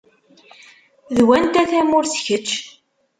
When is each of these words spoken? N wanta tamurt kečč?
N 1.15 1.17
wanta 1.27 1.63
tamurt 1.69 2.13
kečč? 2.25 2.47